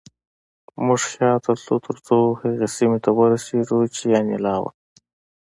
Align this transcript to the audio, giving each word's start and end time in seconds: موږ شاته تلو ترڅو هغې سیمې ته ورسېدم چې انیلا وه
موږ 0.85 0.99
شاته 1.13 1.51
تلو 1.61 1.75
ترڅو 1.85 2.17
هغې 2.41 2.67
سیمې 2.75 2.99
ته 3.05 3.09
ورسېدم 3.19 3.79
چې 3.95 4.05
انیلا 4.19 4.55
وه 4.61 4.71